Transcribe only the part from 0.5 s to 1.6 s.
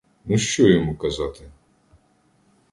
йому казати?